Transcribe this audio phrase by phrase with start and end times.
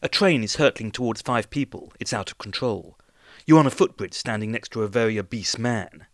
[0.00, 1.92] A train is hurtling towards five people.
[2.00, 2.96] It's out of control.
[3.44, 6.06] You're on a footbridge standing next to a very obese man.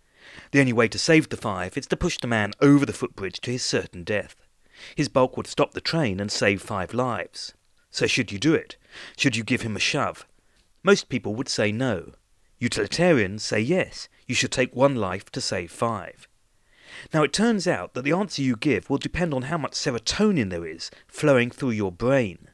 [0.50, 3.40] The only way to save the five is to push the man over the footbridge
[3.40, 4.36] to his certain death.
[4.94, 7.54] His bulk would stop the train and save five lives.
[7.90, 8.76] So should you do it?
[9.16, 10.26] Should you give him a shove?
[10.82, 12.12] Most people would say no.
[12.58, 16.28] Utilitarians say yes, you should take one life to save five.
[17.12, 20.50] Now it turns out that the answer you give will depend on how much serotonin
[20.50, 22.48] there is flowing through your brain.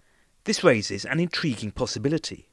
[0.45, 2.49] This raises an intriguing possibility.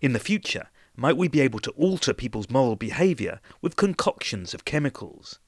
[0.00, 4.64] In the future, might we be able to alter people's moral behaviour with concoctions of
[4.64, 5.38] chemicals?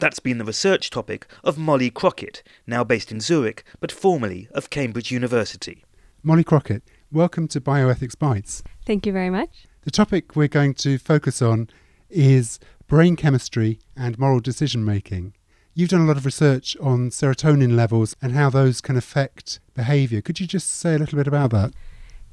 [0.00, 4.68] That's been the research topic of Molly Crockett, now based in Zurich, but formerly of
[4.68, 5.84] Cambridge University.
[6.24, 6.82] Molly Crockett,
[7.12, 8.64] welcome to Bioethics Bites.
[8.84, 9.68] Thank you very much.
[9.82, 11.70] The topic we're going to focus on
[12.10, 15.34] is brain chemistry and moral decision making.
[15.72, 20.20] You've done a lot of research on serotonin levels and how those can affect behaviour.
[20.20, 21.74] Could you just say a little bit about that?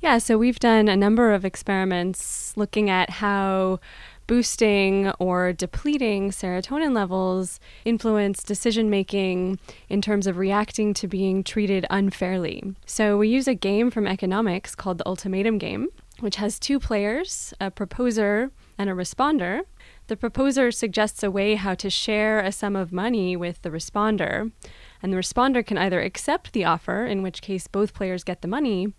[0.03, 3.79] Yeah, so we've done a number of experiments looking at how
[4.27, 11.85] boosting or depleting serotonin levels influence decision making in terms of reacting to being treated
[11.89, 12.75] unfairly.
[12.85, 15.87] So we use a game from economics called the ultimatum game,
[16.19, 19.61] which has two players, a proposer and a responder.
[20.07, 24.51] The proposer suggests a way how to share a sum of money with the responder,
[25.01, 28.49] and the responder can either accept the offer, in which case both players get the
[28.49, 28.93] money,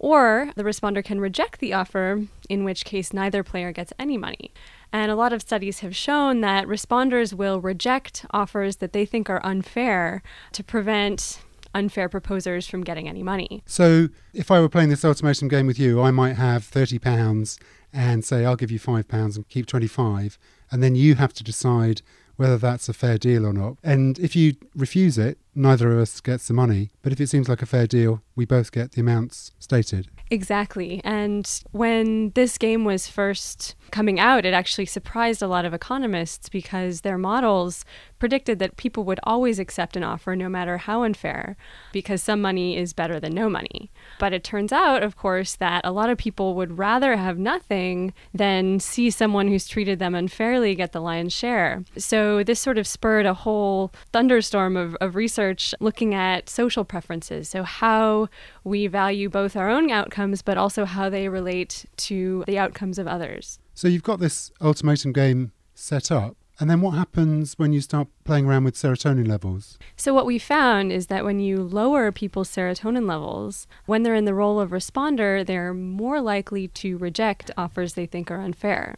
[0.00, 4.50] or the responder can reject the offer, in which case neither player gets any money.
[4.92, 9.28] And a lot of studies have shown that responders will reject offers that they think
[9.28, 11.42] are unfair to prevent
[11.74, 13.62] unfair proposers from getting any money.
[13.66, 17.58] So, if I were playing this ultimatum game with you, I might have £30
[17.92, 20.38] and say, I'll give you £5 and keep 25
[20.72, 22.00] And then you have to decide
[22.40, 23.76] whether that's a fair deal or not.
[23.84, 26.88] And if you refuse it, neither of us gets the money.
[27.02, 30.08] But if it seems like a fair deal, we both get the amounts stated.
[30.30, 31.00] Exactly.
[31.04, 36.48] And when this game was first coming out, it actually surprised a lot of economists
[36.48, 37.84] because their models
[38.20, 41.56] predicted that people would always accept an offer no matter how unfair,
[41.90, 43.90] because some money is better than no money.
[44.20, 48.12] But it turns out, of course, that a lot of people would rather have nothing
[48.32, 51.82] than see someone who's treated them unfairly get the lion's share.
[51.96, 57.48] So this sort of spurred a whole thunderstorm of, of research looking at social preferences.
[57.48, 58.28] So, how
[58.62, 63.06] we value both our own outcomes, but also how they relate to the outcomes of
[63.06, 63.58] others.
[63.74, 66.36] So, you've got this ultimatum game set up.
[66.60, 69.78] And then what happens when you start playing around with serotonin levels?
[69.96, 74.26] So, what we found is that when you lower people's serotonin levels, when they're in
[74.26, 78.96] the role of responder, they're more likely to reject offers they think are unfair.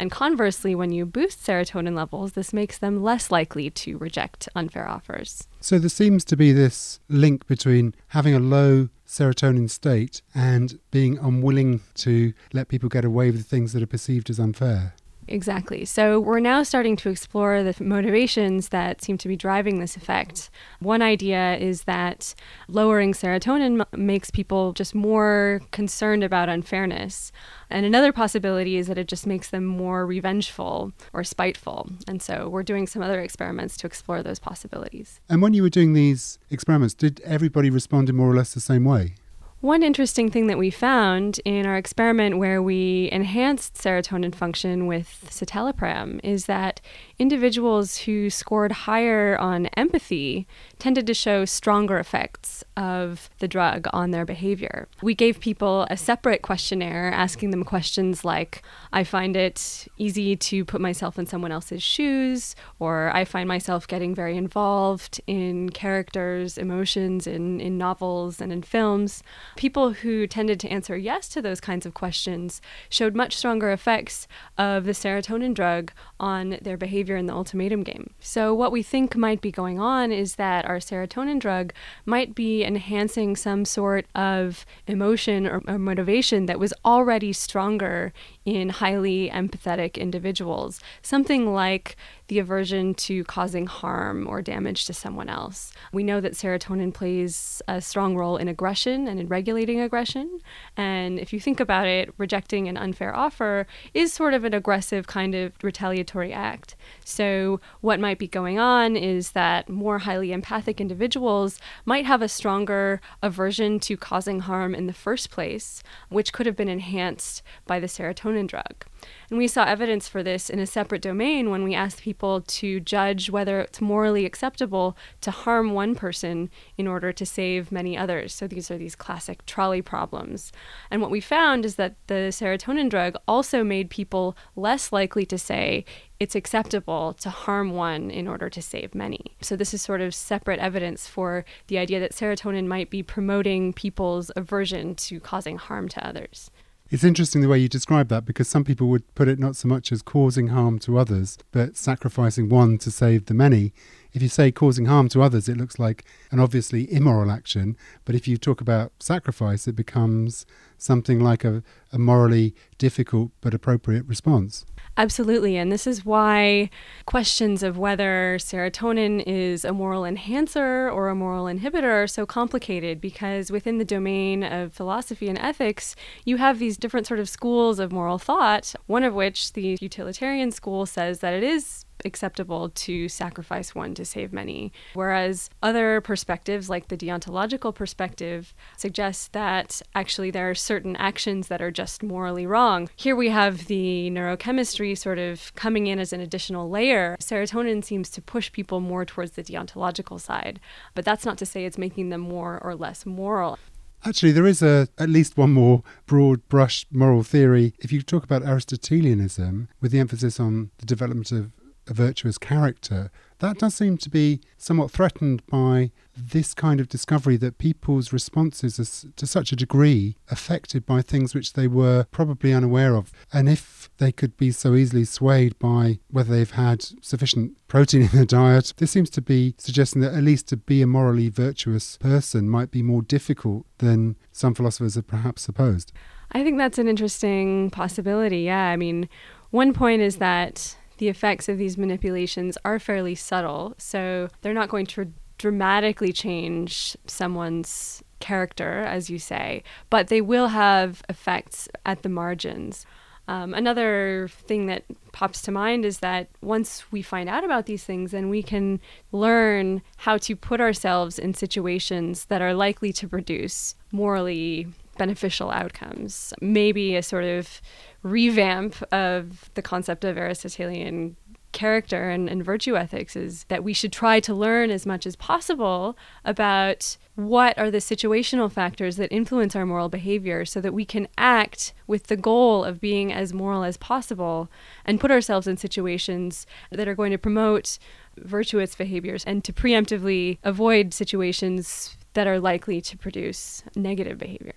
[0.00, 4.88] And conversely, when you boost serotonin levels, this makes them less likely to reject unfair
[4.88, 5.46] offers.
[5.60, 11.18] So, there seems to be this link between having a low serotonin state and being
[11.18, 14.94] unwilling to let people get away with the things that are perceived as unfair.
[15.28, 15.84] Exactly.
[15.84, 20.50] So we're now starting to explore the motivations that seem to be driving this effect.
[20.80, 22.34] One idea is that
[22.68, 27.32] lowering serotonin m- makes people just more concerned about unfairness.
[27.68, 31.90] And another possibility is that it just makes them more revengeful or spiteful.
[32.06, 35.20] And so we're doing some other experiments to explore those possibilities.
[35.28, 38.60] And when you were doing these experiments, did everybody respond in more or less the
[38.60, 39.14] same way?
[39.60, 45.26] One interesting thing that we found in our experiment where we enhanced serotonin function with
[45.30, 46.80] citalopram is that
[47.18, 50.46] individuals who scored higher on empathy
[50.78, 54.86] tended to show stronger effects of the drug on their behavior.
[55.00, 58.62] We gave people a separate questionnaire asking them questions like
[58.92, 63.88] I find it easy to put myself in someone else's shoes, or I find myself
[63.88, 69.22] getting very involved in characters' emotions in, in novels and in films.
[69.56, 72.60] People who tended to answer yes to those kinds of questions
[72.90, 74.28] showed much stronger effects
[74.58, 76.76] of the serotonin drug on their
[77.06, 78.10] behavior in the ultimatum game.
[78.18, 81.72] So, what we think might be going on is that our serotonin drug
[82.04, 88.12] might be enhancing some sort of emotion or, or motivation that was already stronger
[88.44, 90.80] in highly empathetic individuals.
[91.00, 91.96] Something like
[92.28, 95.72] the aversion to causing harm or damage to someone else.
[95.92, 100.40] We know that serotonin plays a strong role in aggression and in regulating aggression.
[100.76, 105.06] And if you think about it, rejecting an unfair offer is sort of an aggressive
[105.06, 106.76] kind of retaliatory act.
[107.04, 112.28] So, what might be going on is that more highly empathic individuals might have a
[112.28, 117.80] stronger aversion to causing harm in the first place, which could have been enhanced by
[117.80, 118.84] the serotonin drug.
[119.30, 122.80] And we saw evidence for this in a separate domain when we asked people to
[122.80, 128.32] judge whether it's morally acceptable to harm one person in order to save many others.
[128.32, 130.52] So these are these classic trolley problems.
[130.90, 135.38] And what we found is that the serotonin drug also made people less likely to
[135.38, 135.84] say,
[136.18, 139.36] it's acceptable to harm one in order to save many.
[139.42, 143.74] So, this is sort of separate evidence for the idea that serotonin might be promoting
[143.74, 146.50] people's aversion to causing harm to others.
[146.88, 149.66] It's interesting the way you describe that because some people would put it not so
[149.66, 153.72] much as causing harm to others, but sacrificing one to save the many.
[154.16, 157.76] If you say causing harm to others, it looks like an obviously immoral action.
[158.06, 160.46] But if you talk about sacrifice, it becomes
[160.78, 164.64] something like a, a morally difficult but appropriate response.
[164.96, 165.58] Absolutely.
[165.58, 166.70] And this is why
[167.04, 173.02] questions of whether serotonin is a moral enhancer or a moral inhibitor are so complicated
[173.02, 177.78] because within the domain of philosophy and ethics, you have these different sort of schools
[177.78, 183.08] of moral thought, one of which, the utilitarian school, says that it is acceptable to
[183.08, 184.72] sacrifice one to save many.
[184.94, 191.62] Whereas other perspectives, like the deontological perspective, suggest that actually there are certain actions that
[191.62, 192.88] are just morally wrong.
[192.96, 197.16] Here we have the neurochemistry sort of coming in as an additional layer.
[197.20, 200.60] Serotonin seems to push people more towards the deontological side,
[200.94, 203.58] but that's not to say it's making them more or less moral.
[204.04, 207.74] Actually, there is a at least one more broad brush moral theory.
[207.80, 211.50] If you talk about Aristotelianism, with the emphasis on the development of
[211.88, 213.10] a virtuous character,
[213.40, 218.80] that does seem to be somewhat threatened by this kind of discovery that people's responses
[218.80, 223.12] are to such a degree affected by things which they were probably unaware of.
[223.32, 228.08] And if they could be so easily swayed by whether they've had sufficient protein in
[228.08, 231.98] their diet, this seems to be suggesting that at least to be a morally virtuous
[231.98, 235.92] person might be more difficult than some philosophers have perhaps supposed.
[236.32, 238.40] I think that's an interesting possibility.
[238.40, 238.70] Yeah.
[238.70, 239.10] I mean,
[239.50, 243.74] one point is that the effects of these manipulations are fairly subtle.
[243.78, 250.48] So they're not going to dramatically change someone's character, as you say, but they will
[250.48, 252.86] have effects at the margins.
[253.28, 257.82] Um, another thing that pops to mind is that once we find out about these
[257.82, 263.08] things, then we can learn how to put ourselves in situations that are likely to
[263.08, 266.32] produce morally beneficial outcomes.
[266.40, 267.60] Maybe a sort of
[268.02, 271.16] revamp of the concept of Aristotelian
[271.56, 275.16] character and, and, virtue ethics is that we should try to learn as much as
[275.16, 280.84] possible about what are the situational factors that influence our moral behavior so that we
[280.84, 284.50] can act with the goal of being as moral as possible
[284.84, 287.78] and put ourselves in situations that are going to promote
[288.18, 294.54] virtuous behaviors and to preemptively avoid situations that are likely to produce negative behavior.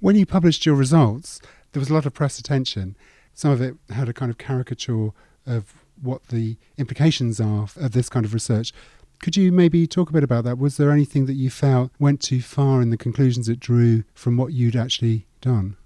[0.00, 1.40] When you published your results,
[1.72, 2.96] there was a lot of press attention.
[3.34, 5.10] Some of it had a kind of caricature
[5.44, 8.72] of what the implications are of this kind of research.
[9.20, 10.58] Could you maybe talk a bit about that?
[10.58, 14.36] Was there anything that you felt went too far in the conclusions it drew from
[14.36, 15.76] what you'd actually done?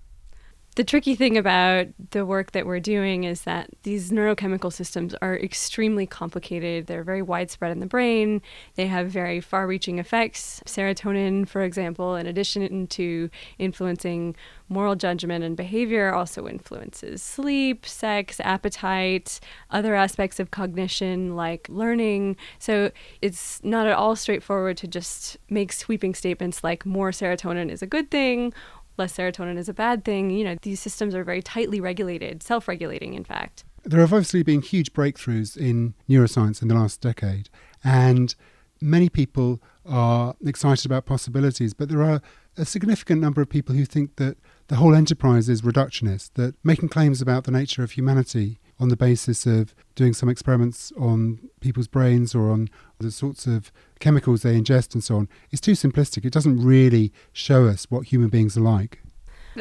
[0.74, 5.36] The tricky thing about the work that we're doing is that these neurochemical systems are
[5.36, 6.86] extremely complicated.
[6.86, 8.40] They're very widespread in the brain.
[8.76, 10.62] They have very far reaching effects.
[10.64, 14.34] Serotonin, for example, in addition to influencing
[14.70, 22.34] moral judgment and behavior, also influences sleep, sex, appetite, other aspects of cognition like learning.
[22.58, 27.82] So it's not at all straightforward to just make sweeping statements like more serotonin is
[27.82, 28.54] a good thing
[28.98, 30.30] less serotonin is a bad thing.
[30.30, 33.64] You know, these systems are very tightly regulated, self regulating, in fact.
[33.84, 37.48] There have obviously been huge breakthroughs in neuroscience in the last decade,
[37.82, 38.34] and
[38.80, 42.20] many people are excited about possibilities, but there are
[42.56, 44.36] a significant number of people who think that
[44.68, 48.96] the whole enterprise is reductionist, that making claims about the nature of humanity on the
[48.96, 53.70] basis of doing some experiments on people's brains or on the sorts of
[54.00, 56.24] chemicals they ingest and so on is too simplistic.
[56.24, 59.00] It doesn't really show us what human beings are like.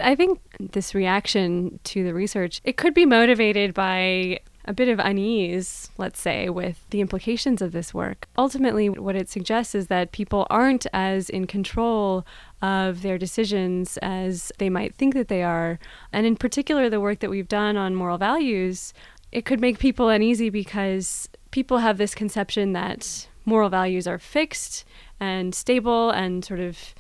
[0.02, 4.98] I think this reaction to the research, it could be motivated by a bit of
[5.00, 8.28] unease, let's say, with the implications of this work.
[8.38, 12.26] Ultimately, what it suggests is that people aren't as in control
[12.62, 15.80] of their decisions as they might think that they are.
[16.14, 18.94] And in particular, the work that we've done on moral values,
[19.32, 24.86] it could make people uneasy because people have this conception that moral values are fixed
[25.20, 26.94] and stable and sort of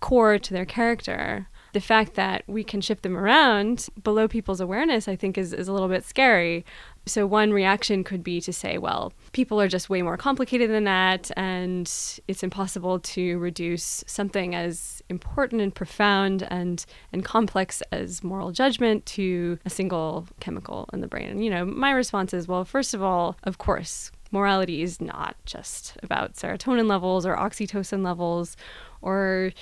[0.00, 1.48] core to their character.
[1.74, 5.66] The fact that we can shift them around below people's awareness, I think, is, is
[5.66, 6.64] a little bit scary.
[7.04, 10.84] So, one reaction could be to say, well, people are just way more complicated than
[10.84, 11.86] that, and
[12.28, 19.04] it's impossible to reduce something as important and profound and, and complex as moral judgment
[19.06, 21.28] to a single chemical in the brain.
[21.28, 25.34] And, you know, my response is, well, first of all, of course, morality is not
[25.44, 28.56] just about serotonin levels or oxytocin levels
[29.02, 29.52] or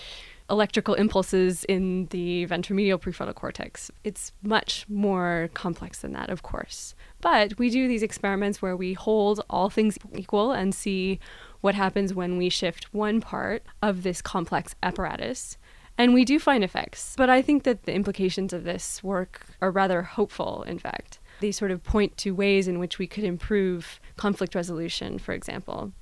[0.52, 3.90] electrical impulses in the ventromedial prefrontal cortex.
[4.04, 6.94] It's much more complex than that, of course.
[7.22, 11.18] But we do these experiments where we hold all things equal and see
[11.62, 15.56] what happens when we shift one part of this complex apparatus.
[15.96, 17.14] And we do find effects.
[17.16, 21.18] But I think that the implications of this work are rather hopeful, in fact.
[21.40, 25.92] They sort of point to ways in which we could improve conflict resolution, for example.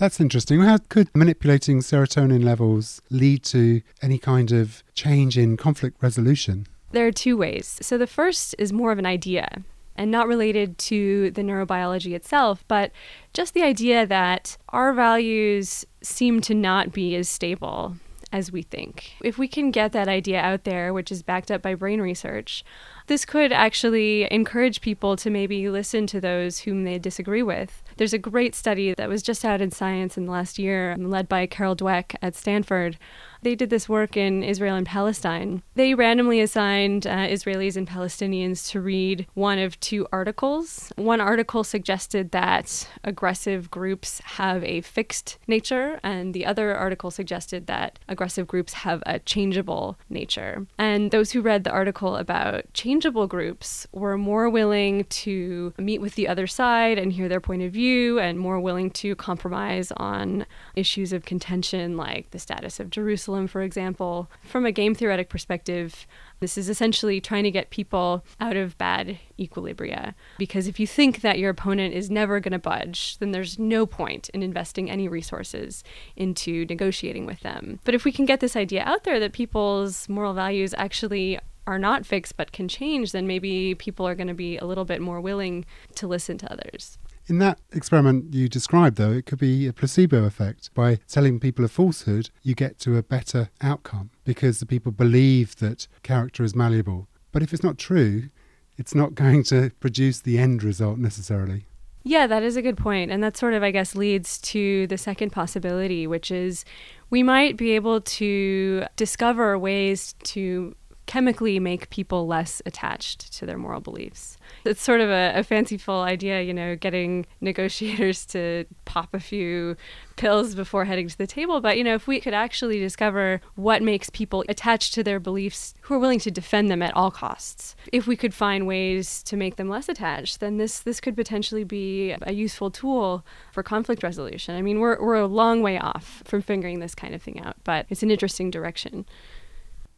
[0.00, 0.62] That's interesting.
[0.62, 6.66] How could manipulating serotonin levels lead to any kind of change in conflict resolution?
[6.92, 7.78] There are two ways.
[7.82, 9.62] So the first is more of an idea
[9.94, 12.92] and not related to the neurobiology itself, but
[13.34, 17.96] just the idea that our values seem to not be as stable
[18.32, 19.12] as we think.
[19.22, 22.64] If we can get that idea out there, which is backed up by brain research,
[23.06, 27.82] this could actually encourage people to maybe listen to those whom they disagree with.
[28.00, 31.28] There's a great study that was just out in Science in the last year, led
[31.28, 32.96] by Carol Dweck at Stanford,
[33.42, 35.62] they did this work in Israel and Palestine.
[35.74, 40.92] They randomly assigned uh, Israelis and Palestinians to read one of two articles.
[40.96, 47.66] One article suggested that aggressive groups have a fixed nature, and the other article suggested
[47.66, 50.66] that aggressive groups have a changeable nature.
[50.78, 56.14] And those who read the article about changeable groups were more willing to meet with
[56.14, 60.44] the other side and hear their point of view, and more willing to compromise on
[60.74, 64.30] issues of contention like the status of Jerusalem For example.
[64.42, 66.06] From a game theoretic perspective,
[66.40, 70.14] this is essentially trying to get people out of bad equilibria.
[70.38, 73.86] Because if you think that your opponent is never going to budge, then there's no
[73.86, 75.84] point in investing any resources
[76.16, 77.78] into negotiating with them.
[77.84, 81.78] But if we can get this idea out there that people's moral values actually are
[81.78, 85.00] not fixed but can change, then maybe people are going to be a little bit
[85.00, 86.98] more willing to listen to others.
[87.30, 90.74] In that experiment you described, though, it could be a placebo effect.
[90.74, 95.54] By telling people a falsehood, you get to a better outcome because the people believe
[95.56, 97.06] that character is malleable.
[97.30, 98.30] But if it's not true,
[98.76, 101.66] it's not going to produce the end result necessarily.
[102.02, 103.12] Yeah, that is a good point.
[103.12, 106.64] And that sort of, I guess, leads to the second possibility, which is
[107.10, 110.74] we might be able to discover ways to
[111.10, 114.38] chemically make people less attached to their moral beliefs.
[114.64, 119.76] It's sort of a, a, fanciful idea, you know, getting negotiators to pop a few
[120.14, 121.60] pills before heading to the table.
[121.60, 125.74] But, you know, if we could actually discover what makes people attached to their beliefs
[125.80, 129.36] who are willing to defend them at all costs, if we could find ways to
[129.36, 134.04] make them less attached, then this, this could potentially be a useful tool for conflict
[134.04, 134.54] resolution.
[134.54, 137.56] I mean, we're, we're a long way off from figuring this kind of thing out,
[137.64, 139.06] but it's an interesting direction.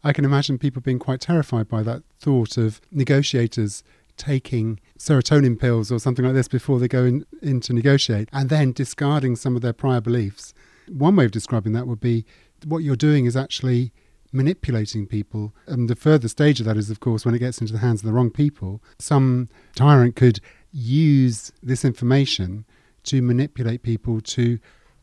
[0.05, 3.85] I can imagine people being quite terrified by that thought of negotiators
[4.17, 8.51] taking serotonin pills or something like this before they go in, in to negotiate and
[8.51, 10.55] then discarding some of their prior beliefs.
[10.89, 12.25] One way of describing that would be
[12.65, 13.93] what you're doing is actually
[14.33, 15.55] manipulating people.
[15.67, 18.01] And the further stage of that is, of course, when it gets into the hands
[18.01, 18.83] of the wrong people.
[18.99, 20.41] Some tyrant could
[20.73, 22.65] use this information
[23.05, 24.59] to manipulate people to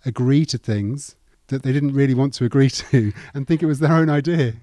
[0.05, 1.15] agree to things
[1.47, 4.55] that they didn't really want to agree to and think it was their own idea.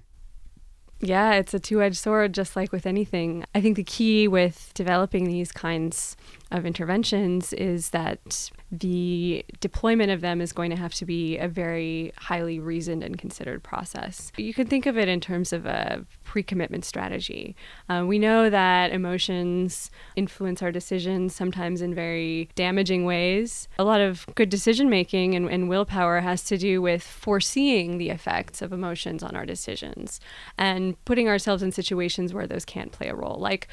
[1.01, 3.45] Yeah, it's a two edged sword, just like with anything.
[3.55, 6.17] I think the key with developing these kinds
[6.51, 11.49] of interventions is that the deployment of them is going to have to be a
[11.49, 14.31] very highly reasoned and considered process.
[14.37, 17.57] You can think of it in terms of a pre commitment strategy.
[17.89, 23.69] Uh, we know that emotions influence our decisions, sometimes in very damaging ways.
[23.79, 28.11] A lot of good decision making and, and willpower has to do with foreseeing the
[28.11, 30.21] effects of emotions on our decisions
[30.59, 33.39] and putting ourselves in situations where those can't play a role.
[33.39, 33.69] Like,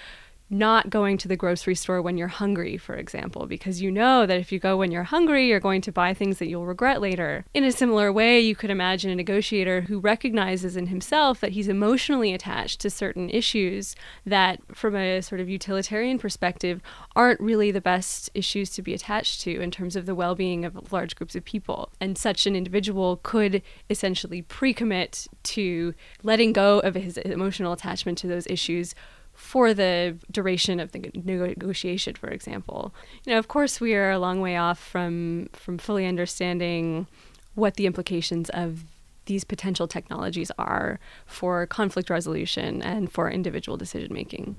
[0.53, 4.39] not going to the grocery store when you're hungry, for example, because you know that
[4.39, 7.45] if you go when you're hungry, you're going to buy things that you'll regret later.
[7.53, 11.67] In a similar way, you could imagine a negotiator who recognizes in himself that he's
[11.67, 13.95] emotionally attached to certain issues
[14.25, 16.81] that, from a sort of utilitarian perspective,
[17.15, 20.65] aren't really the best issues to be attached to in terms of the well being
[20.65, 21.89] of large groups of people.
[21.99, 25.93] And such an individual could essentially pre commit to
[26.23, 28.95] letting go of his emotional attachment to those issues
[29.43, 32.93] for the duration of the negotiation, for example.
[33.25, 37.07] You know, of course, we are a long way off from from fully understanding
[37.53, 38.85] what the implications of
[39.25, 44.55] these potential technologies are for conflict resolution and for individual decision making.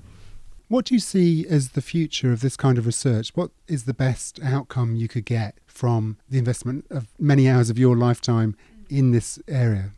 [0.67, 3.31] What do you see as the future of this kind of research?
[3.35, 7.79] What is the best outcome you could get from the investment of many hours of
[7.79, 8.55] your lifetime
[8.89, 9.91] in this area?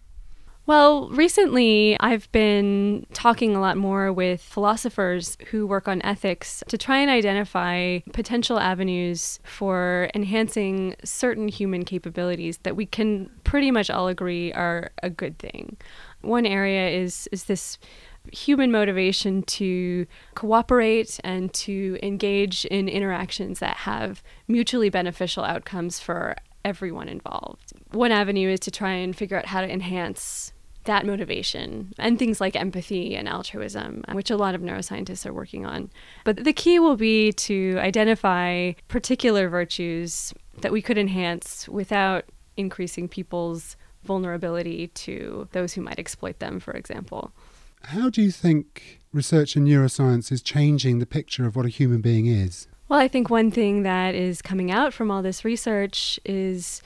[0.67, 6.77] Well, recently I've been talking a lot more with philosophers who work on ethics to
[6.77, 13.89] try and identify potential avenues for enhancing certain human capabilities that we can pretty much
[13.89, 15.77] all agree are a good thing.
[16.19, 17.77] One area is is this
[18.33, 20.05] human motivation to
[20.35, 27.71] cooperate and to engage in interactions that have mutually beneficial outcomes for everyone involved.
[27.91, 30.51] One avenue is to try and figure out how to enhance
[30.87, 35.65] that motivation and things like empathy and altruism, which a lot of neuroscientists are working
[35.65, 35.89] on.
[36.25, 42.25] But the key will be to identify particular virtues that we could enhance without
[42.57, 47.31] increasing people's vulnerability to those who might exploit them, for example.
[47.83, 52.01] How do you think research in neuroscience is changing the picture of what a human
[52.01, 52.67] being is?
[52.89, 56.81] Well, I think one thing that is coming out from all this research is